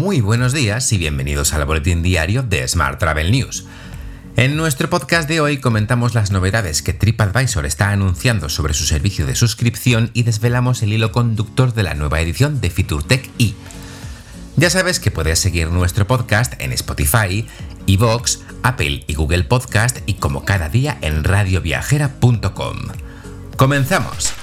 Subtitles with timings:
[0.00, 3.66] Muy buenos días y bienvenidos al boletín diario de Smart Travel News.
[4.34, 9.26] En nuestro podcast de hoy comentamos las novedades que TripAdvisor está anunciando sobre su servicio
[9.26, 13.52] de suscripción y desvelamos el hilo conductor de la nueva edición de FeatureTech E.
[14.56, 17.46] Ya sabes que puedes seguir nuestro podcast en Spotify,
[17.86, 22.78] Evox, Apple y Google Podcast y como cada día en radioviajera.com.
[23.54, 24.39] ¡Comenzamos!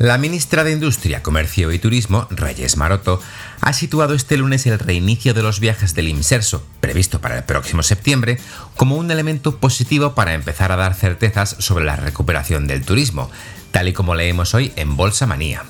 [0.00, 3.20] La ministra de Industria, Comercio y Turismo, Reyes Maroto,
[3.60, 7.82] ha situado este lunes el reinicio de los viajes del IMSERSO, previsto para el próximo
[7.82, 8.38] septiembre,
[8.76, 13.30] como un elemento positivo para empezar a dar certezas sobre la recuperación del turismo,
[13.72, 15.64] tal y como leemos hoy en Bolsa Manía.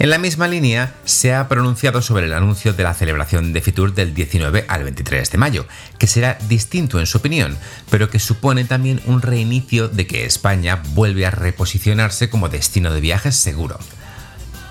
[0.00, 3.92] En la misma línea, se ha pronunciado sobre el anuncio de la celebración de Fitur
[3.92, 5.66] del 19 al 23 de mayo,
[5.98, 7.58] que será distinto en su opinión,
[7.90, 13.02] pero que supone también un reinicio de que España vuelve a reposicionarse como destino de
[13.02, 13.78] viajes seguro.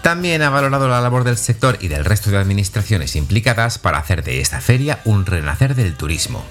[0.02, 4.24] También ha valorado la labor del sector y del resto de administraciones implicadas para hacer
[4.24, 6.44] de esta feria un renacer del turismo.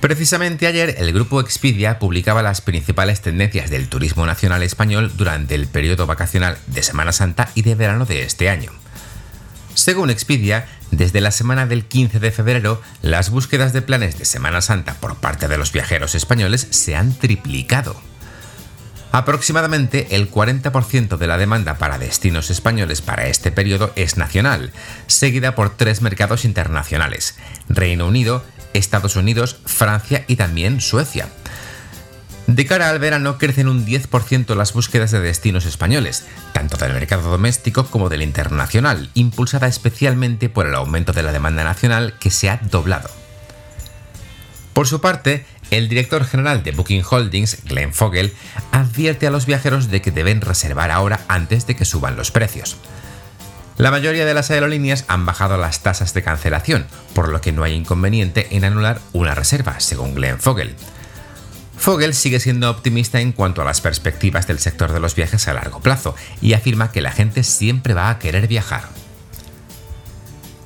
[0.00, 5.66] Precisamente ayer el grupo Expedia publicaba las principales tendencias del turismo nacional español durante el
[5.66, 8.70] periodo vacacional de Semana Santa y de verano de este año.
[9.74, 14.60] Según Expedia, desde la semana del 15 de febrero, las búsquedas de planes de Semana
[14.60, 18.00] Santa por parte de los viajeros españoles se han triplicado.
[19.10, 24.70] Aproximadamente el 40% de la demanda para destinos españoles para este periodo es nacional,
[25.08, 27.36] seguida por tres mercados internacionales,
[27.68, 28.44] Reino Unido,
[28.78, 31.28] Estados Unidos, Francia y también Suecia.
[32.48, 37.30] De cara al verano crecen un 10% las búsquedas de destinos españoles, tanto del mercado
[37.30, 42.48] doméstico como del internacional, impulsada especialmente por el aumento de la demanda nacional que se
[42.48, 43.10] ha doblado.
[44.72, 48.32] Por su parte, el director general de Booking Holdings, Glenn Fogel,
[48.72, 52.78] advierte a los viajeros de que deben reservar ahora antes de que suban los precios.
[53.78, 57.62] La mayoría de las aerolíneas han bajado las tasas de cancelación, por lo que no
[57.62, 60.74] hay inconveniente en anular una reserva, según Glenn Fogel.
[61.78, 65.54] Fogel sigue siendo optimista en cuanto a las perspectivas del sector de los viajes a
[65.54, 68.88] largo plazo y afirma que la gente siempre va a querer viajar.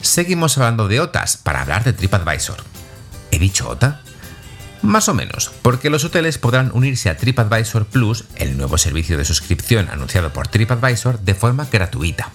[0.01, 2.65] Seguimos hablando de OTAs para hablar de TripAdvisor.
[3.31, 4.01] ¿He dicho OTA?
[4.81, 9.27] Más o menos, porque los hoteles podrán unirse a TripAdvisor Plus, el nuevo servicio de
[9.27, 12.33] suscripción anunciado por TripAdvisor, de forma gratuita.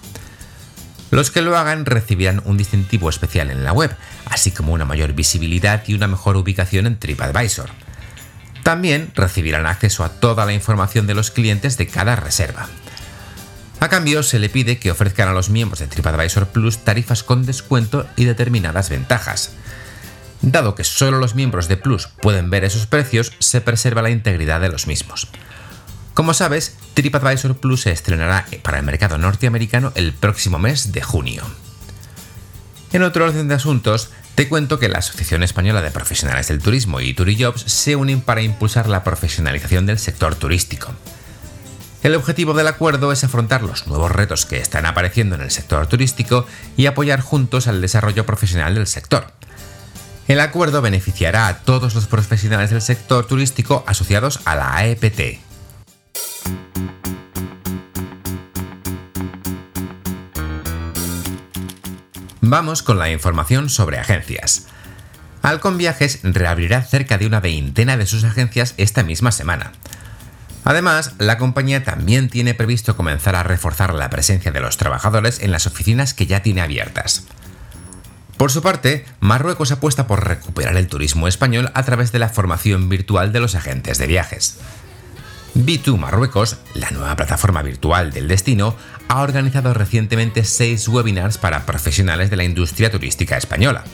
[1.10, 3.94] Los que lo hagan recibirán un distintivo especial en la web,
[4.26, 7.70] así como una mayor visibilidad y una mejor ubicación en TripAdvisor.
[8.62, 12.68] También recibirán acceso a toda la información de los clientes de cada reserva.
[13.80, 17.46] A cambio, se le pide que ofrezcan a los miembros de TripAdvisor Plus tarifas con
[17.46, 19.52] descuento y determinadas ventajas.
[20.42, 24.60] Dado que solo los miembros de Plus pueden ver esos precios, se preserva la integridad
[24.60, 25.28] de los mismos.
[26.18, 31.44] Como sabes, TripAdvisor Plus se estrenará para el mercado norteamericano el próximo mes de junio.
[32.92, 37.00] En otro orden de asuntos, te cuento que la Asociación Española de Profesionales del Turismo
[37.00, 40.90] y Turijobs se unen para impulsar la profesionalización del sector turístico.
[42.02, 45.86] El objetivo del acuerdo es afrontar los nuevos retos que están apareciendo en el sector
[45.86, 49.30] turístico y apoyar juntos al desarrollo profesional del sector.
[50.26, 55.46] El acuerdo beneficiará a todos los profesionales del sector turístico asociados a la AEPT,
[62.50, 64.68] Vamos con la información sobre agencias.
[65.42, 69.72] Alcon Viajes reabrirá cerca de una veintena de sus agencias esta misma semana.
[70.64, 75.50] Además, la compañía también tiene previsto comenzar a reforzar la presencia de los trabajadores en
[75.50, 77.24] las oficinas que ya tiene abiertas.
[78.38, 82.88] Por su parte, Marruecos apuesta por recuperar el turismo español a través de la formación
[82.88, 84.58] virtual de los agentes de viajes.
[85.54, 88.76] B2 Marruecos, la nueva plataforma virtual del destino,
[89.08, 93.84] ha organizado recientemente seis webinars para profesionales de la industria turística española.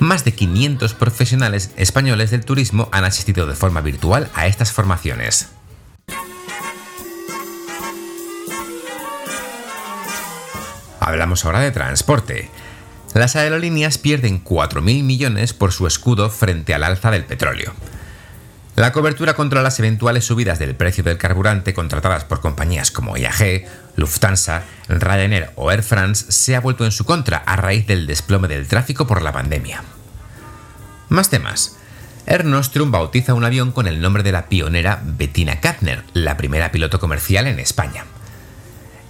[0.00, 5.48] Más de 500 profesionales españoles del turismo han asistido de forma virtual a estas formaciones.
[11.00, 12.50] Hablamos ahora de transporte.
[13.14, 17.72] Las aerolíneas pierden 4.000 millones por su escudo frente al alza del petróleo.
[18.76, 23.66] La cobertura contra las eventuales subidas del precio del carburante contratadas por compañías como IAG,
[23.94, 28.48] Lufthansa, Ryanair o Air France se ha vuelto en su contra a raíz del desplome
[28.48, 29.84] del tráfico por la pandemia.
[31.08, 31.76] Más temas.
[32.26, 36.72] Air Nostrum bautiza un avión con el nombre de la pionera Bettina Kattner, la primera
[36.72, 38.06] piloto comercial en España.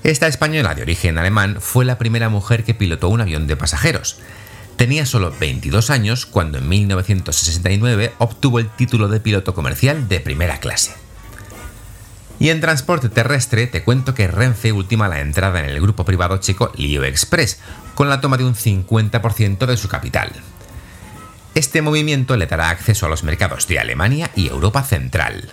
[0.02, 4.18] Esta española de origen alemán fue la primera mujer que pilotó un avión de pasajeros.
[4.76, 10.58] Tenía solo 22 años cuando en 1969 obtuvo el título de piloto comercial de primera
[10.58, 10.92] clase.
[12.40, 16.38] Y en transporte terrestre te cuento que Renfe ultima la entrada en el grupo privado
[16.38, 17.60] checo Lio Express,
[17.94, 20.32] con la toma de un 50% de su capital.
[21.54, 25.52] Este movimiento le dará acceso a los mercados de Alemania y Europa Central.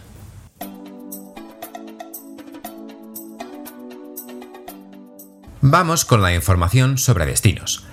[5.62, 7.86] Vamos con la información sobre destinos.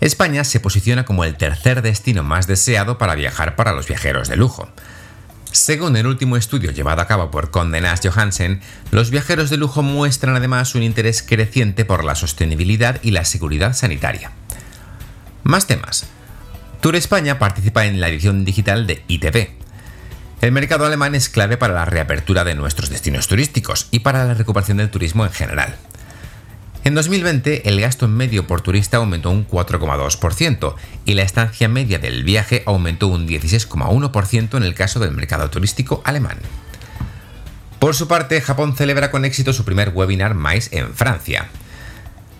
[0.00, 4.36] España se posiciona como el tercer destino más deseado para viajar para los viajeros de
[4.36, 4.68] lujo.
[5.50, 8.60] Según el último estudio llevado a cabo por Condé Nast Johansen,
[8.90, 13.72] los viajeros de lujo muestran además un interés creciente por la sostenibilidad y la seguridad
[13.72, 14.30] sanitaria.
[15.42, 16.06] Más temas.
[16.80, 19.50] Tour España participa en la edición digital de ITV.
[20.42, 24.34] El mercado alemán es clave para la reapertura de nuestros destinos turísticos y para la
[24.34, 25.76] recuperación del turismo en general.
[26.88, 30.74] En 2020, el gasto medio por turista aumentó un 4,2%
[31.04, 36.00] y la estancia media del viaje aumentó un 16,1% en el caso del mercado turístico
[36.06, 36.38] alemán.
[37.78, 41.50] Por su parte, Japón celebra con éxito su primer webinar MICE en Francia.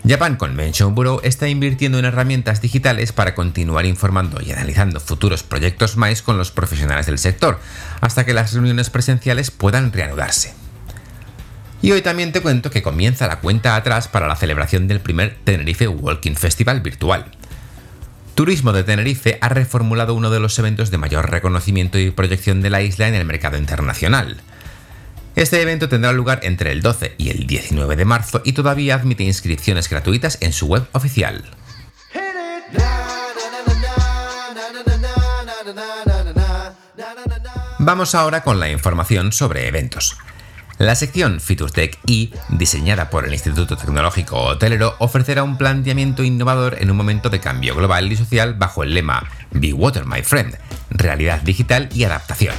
[0.09, 5.99] Japan Convention Bureau está invirtiendo en herramientas digitales para continuar informando y analizando futuros proyectos
[5.99, 7.61] MICE con los profesionales del sector,
[8.01, 10.55] hasta que las reuniones presenciales puedan reanudarse.
[11.81, 15.37] Y hoy también te cuento que comienza la cuenta atrás para la celebración del primer
[15.45, 17.27] Tenerife Walking Festival virtual.
[18.35, 22.71] Turismo de Tenerife ha reformulado uno de los eventos de mayor reconocimiento y proyección de
[22.71, 24.41] la isla en el mercado internacional.
[25.37, 29.23] Este evento tendrá lugar entre el 12 y el 19 de marzo y todavía admite
[29.23, 31.45] inscripciones gratuitas en su web oficial.
[37.79, 40.19] Vamos ahora con la información sobre eventos.
[40.79, 46.93] La sección FeatureTech I, diseñada por el Instituto Tecnológico Hotelero, ofrecerá un planteamiento innovador en
[46.93, 50.57] un momento de cambio global y social bajo el lema Be Water My Friend,
[50.91, 52.55] realidad digital y adaptación.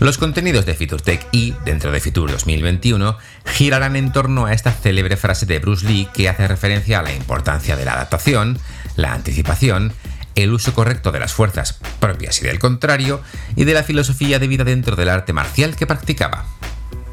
[0.00, 5.18] Los contenidos de FeatureTech I dentro de Fitur 2021 girarán en torno a esta célebre
[5.18, 8.58] frase de Bruce Lee que hace referencia a la importancia de la adaptación,
[8.96, 9.92] la anticipación,
[10.34, 13.20] el uso correcto de las fuerzas propias y del contrario,
[13.54, 16.46] y de la filosofía de vida dentro del arte marcial que practicaba.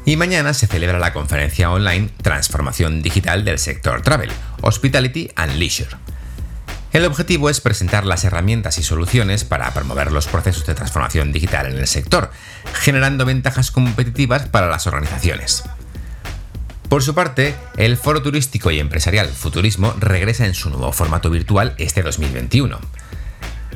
[0.06, 4.30] Y mañana se celebra la conferencia online Transformación Digital del Sector Travel,
[4.60, 5.96] Hospitality and Leisure.
[6.92, 11.66] El objetivo es presentar las herramientas y soluciones para promover los procesos de transformación digital
[11.66, 12.30] en el sector,
[12.74, 15.64] generando ventajas competitivas para las organizaciones.
[16.90, 21.74] Por su parte, el Foro Turístico y Empresarial Futurismo regresa en su nuevo formato virtual
[21.78, 22.78] este 2021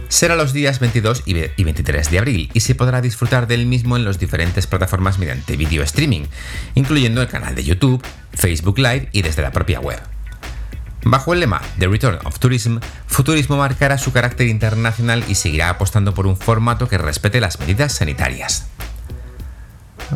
[0.09, 4.05] será los días 22 y 23 de abril y se podrá disfrutar del mismo en
[4.05, 6.27] las diferentes plataformas mediante video streaming,
[6.75, 8.03] incluyendo el canal de YouTube,
[8.33, 10.01] Facebook Live y desde la propia web.
[11.05, 16.13] Bajo el lema The Return of Tourism, Futurismo marcará su carácter internacional y seguirá apostando
[16.13, 18.67] por un formato que respete las medidas sanitarias.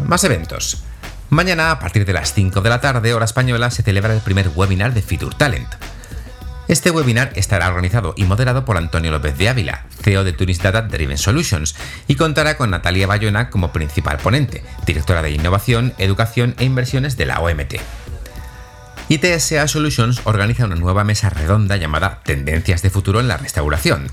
[0.06, 0.84] Más eventos.
[1.30, 4.50] Mañana, a partir de las 5 de la tarde, hora española, se celebra el primer
[4.54, 5.68] webinar de Future Talent,
[6.72, 10.82] este webinar estará organizado y moderado por Antonio López de Ávila, CEO de Tourist Data
[10.82, 11.76] Driven Solutions,
[12.08, 17.26] y contará con Natalia Bayona como principal ponente, directora de Innovación, Educación e Inversiones de
[17.26, 17.74] la OMT.
[19.08, 24.06] ITSA Solutions organiza una nueva mesa redonda llamada Tendencias de Futuro en la Restauración,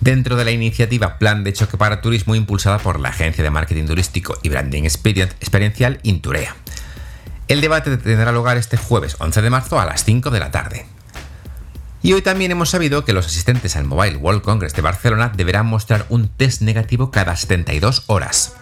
[0.00, 3.84] dentro de la iniciativa Plan de Choque para Turismo impulsada por la agencia de marketing
[3.84, 6.56] turístico y branding experiencial Inturea.
[7.48, 10.86] El debate tendrá lugar este jueves 11 de marzo a las 5 de la tarde.
[12.06, 15.66] Y hoy también hemos sabido que los asistentes al Mobile World Congress de Barcelona deberán
[15.66, 18.54] mostrar un test negativo cada 72 horas.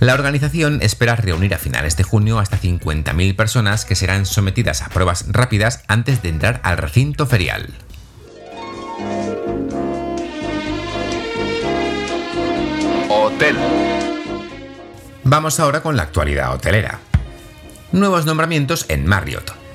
[0.00, 4.88] La organización espera reunir a finales de junio hasta 50.000 personas que serán sometidas a
[4.88, 7.72] pruebas rápidas antes de entrar al recinto ferial.
[13.08, 13.56] Hotel.
[15.22, 16.98] Vamos ahora con la actualidad hotelera.
[17.92, 19.65] Nuevos nombramientos en Marriott.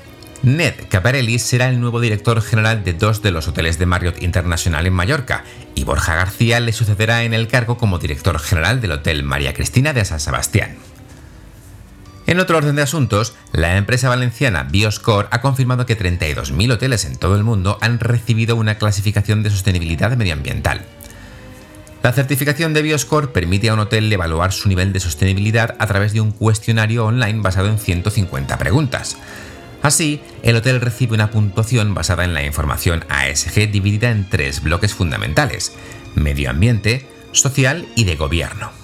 [0.42, 4.86] Ned Caparelli será el nuevo director general de dos de los hoteles de Marriott Internacional
[4.86, 5.44] en Mallorca
[5.76, 9.92] y Borja García le sucederá en el cargo como director general del Hotel María Cristina
[9.92, 10.78] de San Sebastián.
[12.26, 17.16] En otro orden de asuntos, la empresa valenciana Bioscore ha confirmado que 32.000 hoteles en
[17.16, 20.82] todo el mundo han recibido una clasificación de sostenibilidad medioambiental.
[22.02, 26.12] La certificación de Bioscore permite a un hotel evaluar su nivel de sostenibilidad a través
[26.12, 29.18] de un cuestionario online basado en 150 preguntas.
[29.82, 34.94] Así, el hotel recibe una puntuación basada en la información ASG dividida en tres bloques
[34.94, 35.74] fundamentales,
[36.14, 38.81] medio ambiente, social y de gobierno.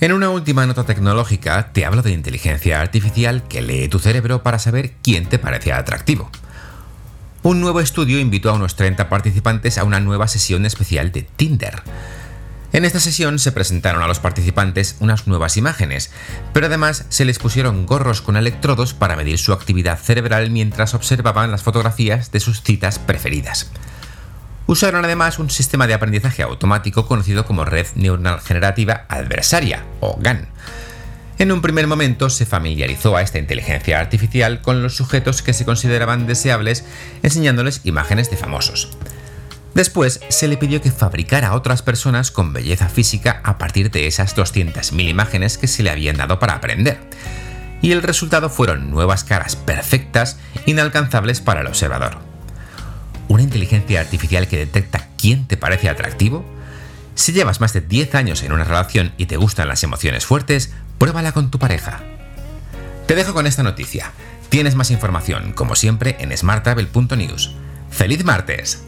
[0.00, 4.60] En una última nota tecnológica te hablo de inteligencia artificial que lee tu cerebro para
[4.60, 6.30] saber quién te parece atractivo.
[7.42, 11.82] Un nuevo estudio invitó a unos 30 participantes a una nueva sesión especial de Tinder.
[12.72, 16.12] En esta sesión se presentaron a los participantes unas nuevas imágenes,
[16.52, 21.50] pero además se les pusieron gorros con electrodos para medir su actividad cerebral mientras observaban
[21.50, 23.68] las fotografías de sus citas preferidas.
[24.68, 30.46] Usaron además un sistema de aprendizaje automático conocido como Red Neuronal Generativa Adversaria, o GAN.
[31.38, 35.64] En un primer momento se familiarizó a esta inteligencia artificial con los sujetos que se
[35.64, 36.84] consideraban deseables
[37.22, 38.90] enseñándoles imágenes de famosos.
[39.72, 44.06] Después se le pidió que fabricara a otras personas con belleza física a partir de
[44.06, 47.00] esas 200.000 imágenes que se le habían dado para aprender.
[47.80, 52.27] Y el resultado fueron nuevas caras perfectas, inalcanzables para el observador
[53.28, 56.44] una inteligencia artificial que detecta quién te parece atractivo?
[57.14, 60.72] Si llevas más de 10 años en una relación y te gustan las emociones fuertes,
[60.98, 62.00] pruébala con tu pareja.
[63.06, 64.12] Te dejo con esta noticia.
[64.48, 67.54] Tienes más información, como siempre, en smartable.news.
[67.90, 68.87] ¡Feliz martes!